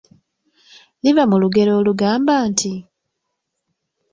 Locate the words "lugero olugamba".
1.41-2.33